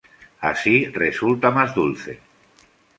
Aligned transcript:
Así 0.39 0.85
resulta 0.87 1.51
más 1.51 1.75
dulce. 1.75 2.17